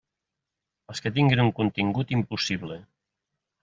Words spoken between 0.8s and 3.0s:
Els que tinguen un contingut impossible.